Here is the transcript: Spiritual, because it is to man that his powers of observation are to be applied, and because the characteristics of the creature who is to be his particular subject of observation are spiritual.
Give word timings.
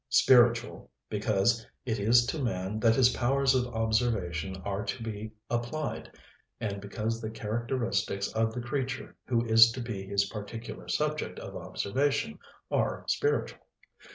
Spiritual, 0.09 0.89
because 1.11 1.63
it 1.85 1.99
is 1.99 2.25
to 2.25 2.41
man 2.41 2.79
that 2.79 2.95
his 2.95 3.09
powers 3.09 3.53
of 3.53 3.67
observation 3.67 4.59
are 4.65 4.83
to 4.83 5.03
be 5.03 5.31
applied, 5.47 6.09
and 6.59 6.81
because 6.81 7.21
the 7.21 7.29
characteristics 7.29 8.27
of 8.29 8.51
the 8.51 8.61
creature 8.61 9.15
who 9.27 9.45
is 9.45 9.71
to 9.73 9.79
be 9.79 10.07
his 10.07 10.25
particular 10.27 10.87
subject 10.87 11.37
of 11.37 11.55
observation 11.55 12.39
are 12.71 13.05
spiritual. 13.07 13.59